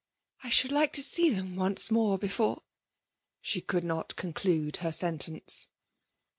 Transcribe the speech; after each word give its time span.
I 0.41 0.49
should 0.49 0.71
like 0.71 0.93
to 0.93 1.03
see 1.03 1.29
them 1.29 1.55
once 1.55 1.91
more 1.91 2.17
before" 2.17 2.63
She 3.39 3.61
could 3.61 3.83
not 3.83 4.15
conclude 4.15 4.77
her 4.77 4.91
sentence 4.91 5.67